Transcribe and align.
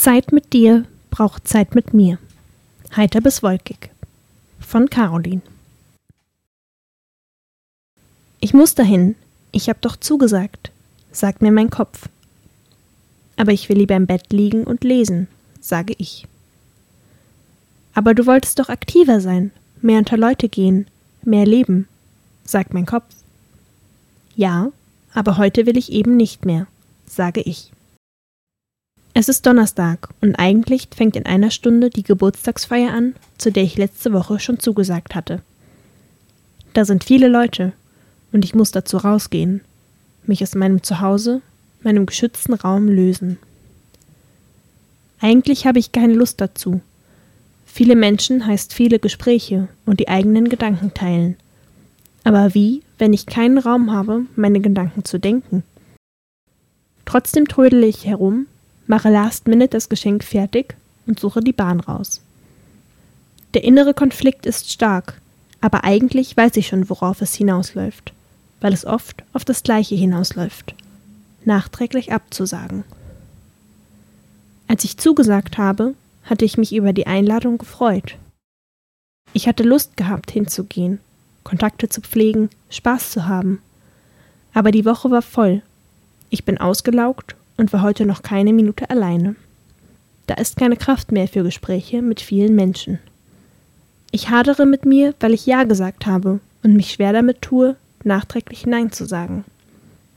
Zeit 0.00 0.30
mit 0.30 0.52
dir 0.52 0.84
braucht 1.10 1.48
Zeit 1.48 1.74
mit 1.74 1.92
mir. 1.92 2.20
Heiter 2.94 3.20
bis 3.20 3.42
wolkig. 3.42 3.90
Von 4.60 4.88
Caroline. 4.88 5.42
Ich 8.38 8.54
muss 8.54 8.76
dahin. 8.76 9.16
Ich 9.50 9.68
hab 9.68 9.82
doch 9.82 9.96
zugesagt, 9.96 10.70
sagt 11.10 11.42
mir 11.42 11.50
mein 11.50 11.68
Kopf. 11.70 12.08
Aber 13.36 13.50
ich 13.50 13.68
will 13.68 13.78
lieber 13.78 13.96
im 13.96 14.06
Bett 14.06 14.32
liegen 14.32 14.62
und 14.62 14.84
lesen, 14.84 15.26
sage 15.60 15.96
ich. 15.98 16.28
Aber 17.92 18.14
du 18.14 18.24
wolltest 18.24 18.60
doch 18.60 18.68
aktiver 18.68 19.20
sein, 19.20 19.50
mehr 19.82 19.98
unter 19.98 20.16
Leute 20.16 20.48
gehen, 20.48 20.86
mehr 21.24 21.44
leben, 21.44 21.88
sagt 22.44 22.72
mein 22.72 22.86
Kopf. 22.86 23.12
Ja, 24.36 24.70
aber 25.12 25.38
heute 25.38 25.66
will 25.66 25.76
ich 25.76 25.90
eben 25.90 26.16
nicht 26.16 26.44
mehr, 26.44 26.68
sage 27.04 27.40
ich. 27.40 27.72
Es 29.20 29.28
ist 29.28 29.44
Donnerstag 29.46 30.10
und 30.20 30.36
eigentlich 30.36 30.90
fängt 30.94 31.16
in 31.16 31.26
einer 31.26 31.50
Stunde 31.50 31.90
die 31.90 32.04
Geburtstagsfeier 32.04 32.92
an, 32.92 33.16
zu 33.36 33.50
der 33.50 33.64
ich 33.64 33.76
letzte 33.76 34.12
Woche 34.12 34.38
schon 34.38 34.60
zugesagt 34.60 35.16
hatte. 35.16 35.42
Da 36.72 36.84
sind 36.84 37.02
viele 37.02 37.26
Leute 37.26 37.72
und 38.30 38.44
ich 38.44 38.54
muss 38.54 38.70
dazu 38.70 38.96
rausgehen, 38.96 39.62
mich 40.24 40.40
aus 40.44 40.54
meinem 40.54 40.84
Zuhause, 40.84 41.42
meinem 41.82 42.06
geschützten 42.06 42.54
Raum 42.54 42.86
lösen. 42.86 43.38
Eigentlich 45.18 45.66
habe 45.66 45.80
ich 45.80 45.90
keine 45.90 46.14
Lust 46.14 46.40
dazu. 46.40 46.80
Viele 47.66 47.96
Menschen 47.96 48.46
heißt 48.46 48.72
viele 48.72 49.00
Gespräche 49.00 49.66
und 49.84 49.98
die 49.98 50.06
eigenen 50.06 50.48
Gedanken 50.48 50.94
teilen. 50.94 51.34
Aber 52.22 52.54
wie, 52.54 52.82
wenn 52.98 53.12
ich 53.12 53.26
keinen 53.26 53.58
Raum 53.58 53.90
habe, 53.90 54.26
meine 54.36 54.60
Gedanken 54.60 55.04
zu 55.04 55.18
denken? 55.18 55.64
Trotzdem 57.04 57.48
trödele 57.48 57.86
ich 57.88 58.06
herum 58.06 58.46
mache 58.88 59.10
last 59.10 59.46
minute 59.46 59.70
das 59.70 59.88
Geschenk 59.88 60.24
fertig 60.24 60.74
und 61.06 61.20
suche 61.20 61.40
die 61.40 61.52
Bahn 61.52 61.78
raus. 61.78 62.20
Der 63.54 63.62
innere 63.62 63.94
Konflikt 63.94 64.46
ist 64.46 64.72
stark, 64.72 65.20
aber 65.60 65.84
eigentlich 65.84 66.36
weiß 66.36 66.56
ich 66.56 66.66
schon, 66.66 66.88
worauf 66.90 67.20
es 67.20 67.34
hinausläuft, 67.34 68.12
weil 68.60 68.72
es 68.72 68.84
oft 68.84 69.22
auf 69.32 69.44
das 69.44 69.62
Gleiche 69.62 69.94
hinausläuft. 69.94 70.74
Nachträglich 71.44 72.12
abzusagen. 72.12 72.84
Als 74.66 74.84
ich 74.84 74.96
zugesagt 74.96 75.56
habe, 75.56 75.94
hatte 76.24 76.44
ich 76.44 76.58
mich 76.58 76.74
über 76.74 76.92
die 76.92 77.06
Einladung 77.06 77.58
gefreut. 77.58 78.16
Ich 79.32 79.48
hatte 79.48 79.62
Lust 79.62 79.96
gehabt, 79.96 80.30
hinzugehen, 80.30 81.00
Kontakte 81.44 81.88
zu 81.88 82.00
pflegen, 82.00 82.50
Spaß 82.70 83.10
zu 83.10 83.26
haben. 83.26 83.62
Aber 84.52 84.70
die 84.70 84.84
Woche 84.84 85.10
war 85.10 85.22
voll. 85.22 85.62
Ich 86.30 86.44
bin 86.44 86.58
ausgelaugt 86.58 87.34
und 87.58 87.72
war 87.74 87.82
heute 87.82 88.06
noch 88.06 88.22
keine 88.22 88.54
Minute 88.54 88.88
alleine. 88.88 89.36
Da 90.26 90.34
ist 90.34 90.56
keine 90.56 90.76
Kraft 90.76 91.12
mehr 91.12 91.28
für 91.28 91.42
Gespräche 91.42 92.00
mit 92.00 92.20
vielen 92.20 92.54
Menschen. 92.54 92.98
Ich 94.10 94.30
hadere 94.30 94.64
mit 94.64 94.86
mir, 94.86 95.14
weil 95.20 95.34
ich 95.34 95.44
Ja 95.44 95.64
gesagt 95.64 96.06
habe 96.06 96.40
und 96.62 96.74
mich 96.74 96.92
schwer 96.92 97.12
damit 97.12 97.42
tue, 97.42 97.76
nachträglich 98.04 98.66
Nein 98.66 98.90
zu 98.92 99.04
sagen. 99.04 99.44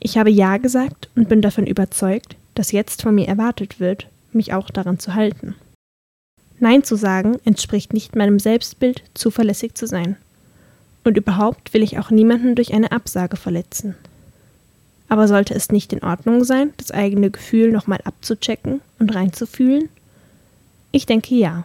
Ich 0.00 0.18
habe 0.18 0.30
Ja 0.30 0.56
gesagt 0.56 1.08
und 1.14 1.28
bin 1.28 1.42
davon 1.42 1.66
überzeugt, 1.66 2.36
dass 2.54 2.72
jetzt 2.72 3.02
von 3.02 3.14
mir 3.14 3.28
erwartet 3.28 3.78
wird, 3.78 4.08
mich 4.32 4.52
auch 4.52 4.70
daran 4.70 4.98
zu 4.98 5.14
halten. 5.14 5.54
Nein 6.58 6.84
zu 6.84 6.96
sagen 6.96 7.36
entspricht 7.44 7.92
nicht 7.92 8.16
meinem 8.16 8.38
Selbstbild, 8.38 9.02
zuverlässig 9.14 9.74
zu 9.74 9.86
sein. 9.86 10.16
Und 11.04 11.16
überhaupt 11.16 11.74
will 11.74 11.82
ich 11.82 11.98
auch 11.98 12.10
niemanden 12.10 12.54
durch 12.54 12.72
eine 12.72 12.92
Absage 12.92 13.36
verletzen. 13.36 13.94
Aber 15.08 15.28
sollte 15.28 15.54
es 15.54 15.70
nicht 15.70 15.92
in 15.92 16.02
Ordnung 16.02 16.44
sein, 16.44 16.72
das 16.78 16.90
eigene 16.90 17.30
Gefühl 17.30 17.70
nochmal 17.70 18.00
abzuchecken 18.04 18.80
und 18.98 19.14
reinzufühlen? 19.14 19.88
Ich 20.90 21.06
denke 21.06 21.34
ja. 21.34 21.64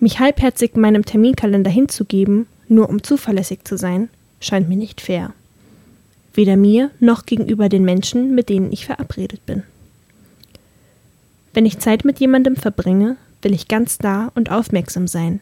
Mich 0.00 0.20
halbherzig 0.20 0.76
meinem 0.76 1.04
Terminkalender 1.04 1.70
hinzugeben, 1.70 2.46
nur 2.68 2.88
um 2.88 3.02
zuverlässig 3.02 3.64
zu 3.64 3.76
sein, 3.76 4.08
scheint 4.40 4.68
mir 4.68 4.76
nicht 4.76 5.00
fair. 5.00 5.32
Weder 6.34 6.56
mir 6.56 6.90
noch 7.00 7.26
gegenüber 7.26 7.68
den 7.68 7.84
Menschen, 7.84 8.34
mit 8.34 8.48
denen 8.48 8.70
ich 8.70 8.86
verabredet 8.86 9.44
bin. 9.46 9.64
Wenn 11.54 11.66
ich 11.66 11.80
Zeit 11.80 12.04
mit 12.04 12.20
jemandem 12.20 12.54
verbringe, 12.54 13.16
will 13.42 13.52
ich 13.52 13.66
ganz 13.66 13.98
da 13.98 14.30
und 14.36 14.50
aufmerksam 14.50 15.08
sein, 15.08 15.40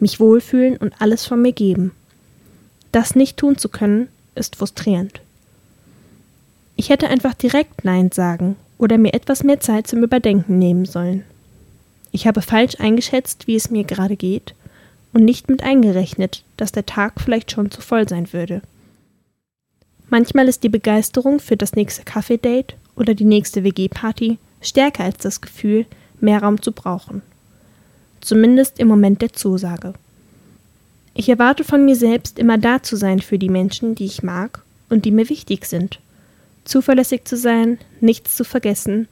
mich 0.00 0.18
wohlfühlen 0.18 0.76
und 0.76 1.00
alles 1.00 1.26
von 1.26 1.40
mir 1.40 1.52
geben. 1.52 1.92
Das 2.90 3.14
nicht 3.14 3.36
tun 3.36 3.58
zu 3.58 3.68
können, 3.68 4.08
ist 4.34 4.56
frustrierend. 4.56 5.20
Ich 6.80 6.90
hätte 6.90 7.08
einfach 7.08 7.34
direkt 7.34 7.84
Nein 7.84 8.12
sagen 8.12 8.54
oder 8.78 8.98
mir 8.98 9.12
etwas 9.12 9.42
mehr 9.42 9.58
Zeit 9.58 9.88
zum 9.88 10.04
Überdenken 10.04 10.60
nehmen 10.60 10.86
sollen. 10.86 11.24
Ich 12.12 12.28
habe 12.28 12.40
falsch 12.40 12.78
eingeschätzt, 12.78 13.48
wie 13.48 13.56
es 13.56 13.68
mir 13.68 13.82
gerade 13.82 14.14
geht, 14.14 14.54
und 15.12 15.24
nicht 15.24 15.48
mit 15.48 15.64
eingerechnet, 15.64 16.44
dass 16.56 16.70
der 16.70 16.86
Tag 16.86 17.20
vielleicht 17.20 17.50
schon 17.50 17.72
zu 17.72 17.80
voll 17.80 18.08
sein 18.08 18.32
würde. 18.32 18.62
Manchmal 20.08 20.46
ist 20.46 20.62
die 20.62 20.68
Begeisterung 20.68 21.40
für 21.40 21.56
das 21.56 21.72
nächste 21.72 22.04
Kaffee-Date 22.04 22.76
oder 22.94 23.14
die 23.14 23.24
nächste 23.24 23.64
WG-Party 23.64 24.38
stärker 24.60 25.02
als 25.02 25.18
das 25.18 25.40
Gefühl, 25.40 25.84
mehr 26.20 26.44
Raum 26.44 26.62
zu 26.62 26.70
brauchen. 26.70 27.22
Zumindest 28.20 28.78
im 28.78 28.86
Moment 28.86 29.20
der 29.20 29.32
Zusage. 29.32 29.94
Ich 31.12 31.28
erwarte 31.28 31.64
von 31.64 31.84
mir 31.84 31.96
selbst, 31.96 32.38
immer 32.38 32.56
da 32.56 32.84
zu 32.84 32.94
sein 32.94 33.18
für 33.18 33.38
die 33.38 33.48
Menschen, 33.48 33.96
die 33.96 34.04
ich 34.04 34.22
mag 34.22 34.62
und 34.88 35.06
die 35.06 35.10
mir 35.10 35.28
wichtig 35.28 35.66
sind 35.66 35.98
zuverlässig 36.68 37.24
zu 37.24 37.36
sein, 37.36 37.78
nichts 38.00 38.36
zu 38.36 38.44
vergessen, 38.44 39.08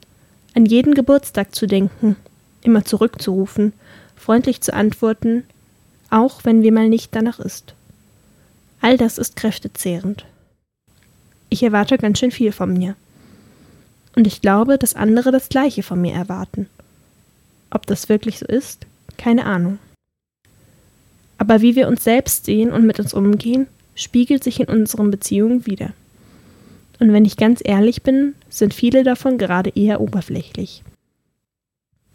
an 0.55 0.67
jeden 0.67 0.95
Geburtstag 0.95 1.55
zu 1.55 1.67
denken, 1.67 2.17
immer 2.63 2.85
zurückzurufen, 2.85 3.73
freundlich 4.15 4.61
zu 4.61 4.75
antworten, 4.75 5.45
auch 6.11 6.45
wenn 6.45 6.61
mir 6.61 6.73
mal 6.73 6.89
nicht 6.89 7.15
danach 7.15 7.41
ist. 7.41 7.75
All 8.81 8.97
das 8.97 9.19
ist 9.19 9.37
kräftezehrend. 9.37 10.27
Ich 11.49 11.63
erwarte 11.63 11.99
ganz 11.99 12.19
schön 12.19 12.31
viel 12.31 12.53
von 12.53 12.73
mir. 12.73 12.95
Und 14.15 14.27
ich 14.27 14.41
glaube, 14.41 14.79
dass 14.79 14.95
andere 14.95 15.31
das 15.31 15.49
Gleiche 15.49 15.83
von 15.83 16.01
mir 16.01 16.15
erwarten. 16.15 16.69
Ob 17.71 17.87
das 17.87 18.09
wirklich 18.09 18.39
so 18.39 18.47
ist, 18.47 18.87
keine 19.17 19.45
Ahnung. 19.45 19.79
Aber 21.39 21.61
wie 21.61 21.77
wir 21.77 21.89
uns 21.89 22.05
selbst 22.05 22.47
sehen 22.47 22.73
und 22.73 22.87
mit 22.87 22.99
uns 22.99 23.13
umgehen, 23.13 23.67
spiegelt 23.95 24.43
sich 24.43 24.61
in 24.61 24.67
unseren 24.67 25.11
Beziehungen 25.11 25.67
wieder. 25.67 25.93
Und 26.99 27.13
wenn 27.13 27.25
ich 27.25 27.37
ganz 27.37 27.61
ehrlich 27.65 28.03
bin, 28.03 28.35
sind 28.49 28.75
viele 28.75 29.05
davon 29.05 29.39
gerade 29.39 29.71
eher 29.75 30.01
oberflächlich. 30.01 30.83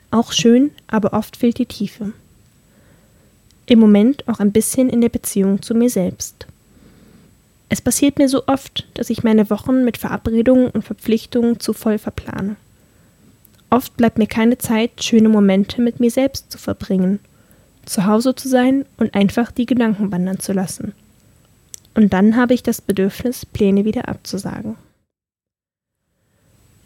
Auch 0.09 0.31
schön, 0.33 0.71
aber 0.87 1.13
oft 1.13 1.37
fehlt 1.37 1.57
die 1.57 1.65
Tiefe. 1.65 2.13
Im 3.67 3.79
Moment 3.79 4.27
auch 4.27 4.39
ein 4.39 4.51
bisschen 4.51 4.89
in 4.89 5.01
der 5.01 5.09
Beziehung 5.09 5.61
zu 5.61 5.73
mir 5.73 5.89
selbst. 5.89 6.47
Es 7.69 7.79
passiert 7.79 8.17
mir 8.17 8.27
so 8.27 8.47
oft, 8.47 8.85
dass 8.95 9.09
ich 9.09 9.23
meine 9.23 9.49
Wochen 9.49 9.85
mit 9.85 9.97
Verabredungen 9.97 10.69
und 10.69 10.83
Verpflichtungen 10.83 11.61
zu 11.61 11.71
voll 11.71 11.97
verplane. 11.97 12.57
Oft 13.69 13.95
bleibt 13.95 14.17
mir 14.17 14.27
keine 14.27 14.57
Zeit, 14.57 15.01
schöne 15.01 15.29
Momente 15.29 15.81
mit 15.81 16.01
mir 16.01 16.11
selbst 16.11 16.51
zu 16.51 16.57
verbringen, 16.57 17.19
zu 17.85 18.05
Hause 18.05 18.35
zu 18.35 18.49
sein 18.49 18.85
und 18.97 19.15
einfach 19.15 19.51
die 19.51 19.65
Gedanken 19.65 20.11
wandern 20.11 20.39
zu 20.39 20.51
lassen. 20.51 20.93
Und 21.93 22.13
dann 22.13 22.35
habe 22.35 22.53
ich 22.53 22.63
das 22.63 22.81
Bedürfnis, 22.81 23.45
Pläne 23.45 23.85
wieder 23.85 24.07
abzusagen. 24.07 24.75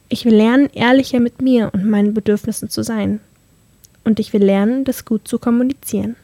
Ich 0.10 0.26
will 0.26 0.36
lernen, 0.36 0.70
ehrlicher 0.74 1.20
mit 1.20 1.42
mir 1.42 1.72
und 1.74 1.86
meinen 1.86 2.14
Bedürfnissen 2.14 2.70
zu 2.70 2.84
sein. 2.84 3.20
Und 4.04 4.20
ich 4.20 4.34
will 4.34 4.44
lernen, 4.44 4.84
das 4.84 5.06
gut 5.06 5.28
zu 5.28 5.40
kommunizieren. 5.40 6.16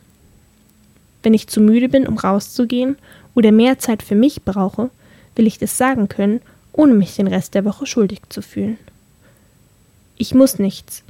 Wenn 1.24 1.34
ich 1.34 1.47
zu 1.47 1.62
müde 1.62 1.90
bin, 1.90 2.08
um 2.08 2.18
rauszugehen 2.18 2.96
oder 3.36 3.52
mehr 3.52 3.80
Zeit 3.80 4.03
für 4.03 4.16
mich 4.16 4.44
brauche, 4.44 4.90
will 5.36 5.47
ich 5.47 5.58
das 5.58 5.78
sagen 5.78 6.09
können, 6.09 6.41
ohne 6.74 6.94
mich 6.94 7.16
den 7.16 7.28
Rest 7.28 7.53
der 7.53 7.66
Woche 7.66 7.86
schuldig 7.86 8.22
zu 8.30 8.41
fühlen. 8.41 8.78
Ich 10.17 10.34
muss 10.35 10.59
nichts, 10.59 11.03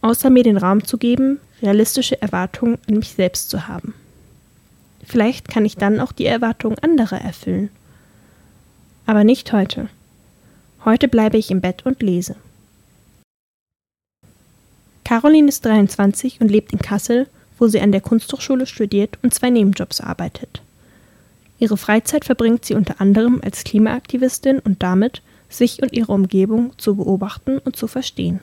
außer 0.00 0.30
mir 0.30 0.42
den 0.42 0.56
Raum 0.56 0.84
zu 0.84 0.98
geben, 0.98 1.38
realistische 1.62 2.20
Erwartungen 2.20 2.78
an 2.88 2.96
mich 2.96 3.12
selbst 3.12 3.50
zu 3.50 3.68
haben. 3.68 3.94
Vielleicht 5.04 5.48
kann 5.48 5.64
ich 5.64 5.76
dann 5.76 6.00
auch 6.00 6.12
die 6.12 6.26
Erwartungen 6.26 6.78
anderer 6.78 7.20
erfüllen. 7.20 7.70
Aber 9.06 9.24
nicht 9.24 9.52
heute. 9.52 9.88
Heute 10.84 11.08
bleibe 11.08 11.36
ich 11.36 11.50
im 11.50 11.60
Bett 11.60 11.86
und 11.86 12.02
lese. 12.02 12.36
Caroline 15.04 15.48
ist 15.48 15.64
23 15.64 16.40
und 16.40 16.50
lebt 16.50 16.72
in 16.72 16.78
Kassel, 16.78 17.28
wo 17.58 17.68
sie 17.68 17.80
an 17.80 17.92
der 17.92 18.00
Kunsthochschule 18.00 18.66
studiert 18.66 19.18
und 19.22 19.34
zwei 19.34 19.50
Nebenjobs 19.50 20.00
arbeitet. 20.00 20.62
Ihre 21.58 21.76
Freizeit 21.76 22.24
verbringt 22.24 22.64
sie 22.64 22.74
unter 22.74 23.00
anderem 23.00 23.40
als 23.44 23.64
Klimaaktivistin 23.64 24.58
und 24.58 24.82
damit, 24.82 25.22
sich 25.48 25.82
und 25.82 25.92
ihre 25.92 26.12
Umgebung 26.12 26.72
zu 26.78 26.96
beobachten 26.96 27.58
und 27.58 27.76
zu 27.76 27.86
verstehen. 27.86 28.40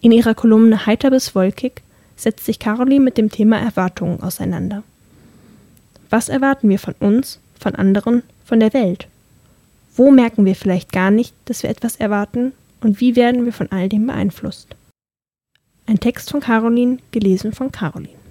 In 0.00 0.12
ihrer 0.12 0.34
Kolumne 0.34 0.84
Heiter 0.84 1.10
bis 1.10 1.34
Wolkig 1.34 1.82
setzt 2.16 2.44
sich 2.44 2.58
Caroline 2.58 3.04
mit 3.04 3.16
dem 3.16 3.30
Thema 3.30 3.58
Erwartungen 3.58 4.22
auseinander. 4.22 4.82
Was 6.12 6.28
erwarten 6.28 6.68
wir 6.68 6.78
von 6.78 6.92
uns, 7.00 7.40
von 7.58 7.74
anderen, 7.74 8.22
von 8.44 8.60
der 8.60 8.74
Welt? 8.74 9.08
Wo 9.96 10.10
merken 10.10 10.44
wir 10.44 10.54
vielleicht 10.54 10.92
gar 10.92 11.10
nicht, 11.10 11.34
dass 11.46 11.62
wir 11.62 11.70
etwas 11.70 11.96
erwarten 11.96 12.52
Und 12.82 13.00
wie 13.00 13.16
werden 13.16 13.46
wir 13.46 13.52
von 13.54 13.72
all 13.72 13.88
dem 13.88 14.08
beeinflusst? 14.08 14.76
Ein 15.86 16.00
Text 16.00 16.30
von 16.30 16.40
Caroline, 16.40 16.98
gelesen 17.12 17.54
von 17.54 17.72
Caroline. 17.72 18.21